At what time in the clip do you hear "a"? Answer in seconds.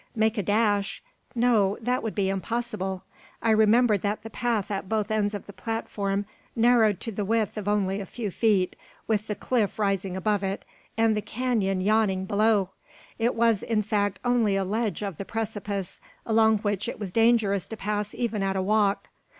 0.39-0.41, 7.15-7.23, 8.01-8.05, 14.55-14.63, 18.55-18.61